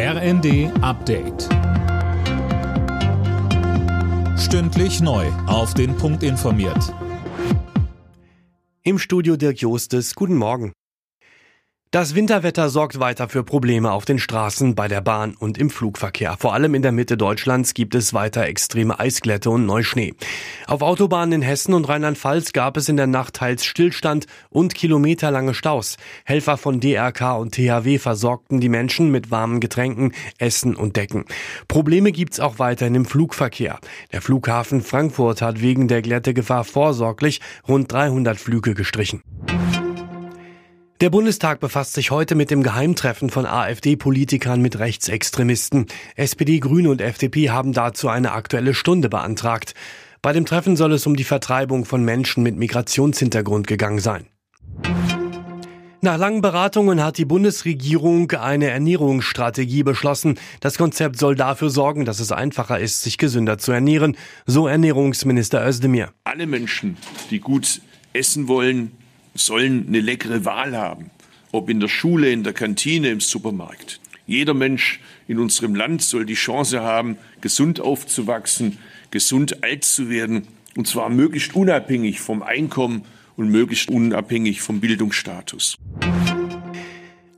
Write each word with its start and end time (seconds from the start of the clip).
RND 0.00 0.70
Update. 0.80 1.48
Stündlich 4.38 5.00
neu. 5.00 5.26
Auf 5.48 5.74
den 5.74 5.96
Punkt 5.96 6.22
informiert. 6.22 6.94
Im 8.84 9.00
Studio 9.00 9.36
Dirk 9.36 9.60
Jostes. 9.60 10.14
Guten 10.14 10.36
Morgen. 10.36 10.72
Das 11.90 12.14
Winterwetter 12.14 12.68
sorgt 12.68 13.00
weiter 13.00 13.30
für 13.30 13.42
Probleme 13.42 13.92
auf 13.92 14.04
den 14.04 14.18
Straßen, 14.18 14.74
bei 14.74 14.88
der 14.88 15.00
Bahn 15.00 15.34
und 15.34 15.56
im 15.56 15.70
Flugverkehr. 15.70 16.36
Vor 16.38 16.52
allem 16.52 16.74
in 16.74 16.82
der 16.82 16.92
Mitte 16.92 17.16
Deutschlands 17.16 17.72
gibt 17.72 17.94
es 17.94 18.12
weiter 18.12 18.44
extreme 18.44 19.00
Eisglätte 19.00 19.48
und 19.48 19.64
Neuschnee. 19.64 20.12
Auf 20.66 20.82
Autobahnen 20.82 21.40
in 21.40 21.40
Hessen 21.40 21.72
und 21.72 21.88
Rheinland-Pfalz 21.88 22.52
gab 22.52 22.76
es 22.76 22.90
in 22.90 22.98
der 22.98 23.06
Nacht 23.06 23.36
teils 23.36 23.64
Stillstand 23.64 24.26
und 24.50 24.74
kilometerlange 24.74 25.54
Staus. 25.54 25.96
Helfer 26.26 26.58
von 26.58 26.80
DRK 26.80 27.38
und 27.38 27.54
THW 27.54 27.98
versorgten 27.98 28.60
die 28.60 28.68
Menschen 28.68 29.10
mit 29.10 29.30
warmen 29.30 29.58
Getränken, 29.58 30.12
Essen 30.36 30.76
und 30.76 30.96
Decken. 30.96 31.24
Probleme 31.68 32.12
gibt's 32.12 32.38
auch 32.38 32.58
weiterhin 32.58 32.96
im 32.96 33.06
Flugverkehr. 33.06 33.78
Der 34.12 34.20
Flughafen 34.20 34.82
Frankfurt 34.82 35.40
hat 35.40 35.62
wegen 35.62 35.88
der 35.88 36.02
Glättegefahr 36.02 36.64
vorsorglich 36.64 37.40
rund 37.66 37.90
300 37.90 38.38
Flüge 38.38 38.74
gestrichen. 38.74 39.22
Der 41.00 41.10
Bundestag 41.10 41.60
befasst 41.60 41.92
sich 41.92 42.10
heute 42.10 42.34
mit 42.34 42.50
dem 42.50 42.64
Geheimtreffen 42.64 43.30
von 43.30 43.46
AfD-Politikern 43.46 44.60
mit 44.60 44.80
Rechtsextremisten. 44.80 45.86
SPD, 46.16 46.58
Grüne 46.58 46.90
und 46.90 47.00
FDP 47.00 47.50
haben 47.50 47.72
dazu 47.72 48.08
eine 48.08 48.32
aktuelle 48.32 48.74
Stunde 48.74 49.08
beantragt. 49.08 49.74
Bei 50.22 50.32
dem 50.32 50.44
Treffen 50.44 50.74
soll 50.74 50.92
es 50.92 51.06
um 51.06 51.14
die 51.14 51.22
Vertreibung 51.22 51.84
von 51.84 52.04
Menschen 52.04 52.42
mit 52.42 52.56
Migrationshintergrund 52.56 53.68
gegangen 53.68 54.00
sein. 54.00 54.26
Nach 56.00 56.18
langen 56.18 56.40
Beratungen 56.40 57.04
hat 57.04 57.16
die 57.16 57.24
Bundesregierung 57.24 58.32
eine 58.32 58.66
Ernährungsstrategie 58.66 59.84
beschlossen. 59.84 60.36
Das 60.58 60.78
Konzept 60.78 61.16
soll 61.16 61.36
dafür 61.36 61.70
sorgen, 61.70 62.06
dass 62.06 62.18
es 62.18 62.32
einfacher 62.32 62.80
ist, 62.80 63.02
sich 63.02 63.18
gesünder 63.18 63.58
zu 63.58 63.70
ernähren, 63.70 64.16
so 64.46 64.66
Ernährungsminister 64.66 65.64
Özdemir. 65.64 66.10
Alle 66.24 66.48
Menschen, 66.48 66.96
die 67.30 67.38
gut 67.38 67.82
essen 68.12 68.48
wollen, 68.48 68.90
sollen 69.38 69.86
eine 69.88 70.00
leckere 70.00 70.44
Wahl 70.44 70.76
haben, 70.76 71.10
ob 71.52 71.70
in 71.70 71.80
der 71.80 71.88
Schule, 71.88 72.30
in 72.30 72.44
der 72.44 72.52
Kantine, 72.52 73.10
im 73.10 73.20
Supermarkt. 73.20 74.00
Jeder 74.26 74.54
Mensch 74.54 75.00
in 75.26 75.38
unserem 75.38 75.74
Land 75.74 76.02
soll 76.02 76.26
die 76.26 76.34
Chance 76.34 76.82
haben, 76.82 77.16
gesund 77.40 77.80
aufzuwachsen, 77.80 78.78
gesund 79.10 79.64
alt 79.64 79.84
zu 79.84 80.10
werden, 80.10 80.46
und 80.76 80.86
zwar 80.86 81.08
möglichst 81.08 81.54
unabhängig 81.54 82.20
vom 82.20 82.42
Einkommen 82.42 83.04
und 83.36 83.50
möglichst 83.50 83.88
unabhängig 83.88 84.60
vom 84.60 84.80
Bildungsstatus. 84.80 85.76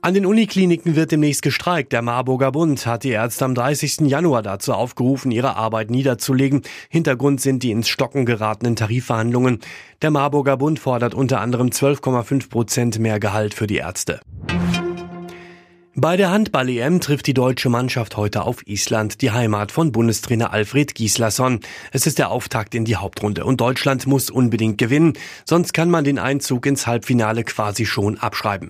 An 0.03 0.15
den 0.15 0.25
Unikliniken 0.25 0.95
wird 0.95 1.11
demnächst 1.11 1.43
gestreikt. 1.43 1.93
Der 1.93 2.01
Marburger 2.01 2.51
Bund 2.51 2.87
hat 2.87 3.03
die 3.03 3.11
Ärzte 3.11 3.45
am 3.45 3.53
30. 3.53 3.99
Januar 4.07 4.41
dazu 4.41 4.73
aufgerufen, 4.73 5.29
ihre 5.29 5.55
Arbeit 5.57 5.91
niederzulegen. 5.91 6.63
Hintergrund 6.89 7.39
sind 7.39 7.61
die 7.61 7.69
ins 7.69 7.87
Stocken 7.87 8.25
geratenen 8.25 8.75
Tarifverhandlungen. 8.75 9.59
Der 10.01 10.09
Marburger 10.09 10.57
Bund 10.57 10.79
fordert 10.79 11.13
unter 11.13 11.39
anderem 11.39 11.67
12,5 11.67 12.49
Prozent 12.49 12.97
mehr 12.97 13.19
Gehalt 13.19 13.53
für 13.53 13.67
die 13.67 13.77
Ärzte. 13.77 14.21
Bei 15.93 16.17
der 16.17 16.31
Handball-EM 16.31 16.99
trifft 16.99 17.27
die 17.27 17.35
deutsche 17.35 17.69
Mannschaft 17.69 18.17
heute 18.17 18.41
auf 18.41 18.65
Island, 18.65 19.21
die 19.21 19.29
Heimat 19.29 19.71
von 19.71 19.91
Bundestrainer 19.91 20.51
Alfred 20.51 20.95
Gislason. 20.95 21.59
Es 21.91 22.07
ist 22.07 22.17
der 22.17 22.31
Auftakt 22.31 22.73
in 22.73 22.85
die 22.85 22.95
Hauptrunde 22.95 23.45
und 23.45 23.61
Deutschland 23.61 24.07
muss 24.07 24.31
unbedingt 24.31 24.79
gewinnen, 24.79 25.13
sonst 25.45 25.73
kann 25.73 25.91
man 25.91 26.03
den 26.03 26.17
Einzug 26.17 26.65
ins 26.65 26.87
Halbfinale 26.87 27.43
quasi 27.43 27.85
schon 27.85 28.17
abschreiben. 28.17 28.69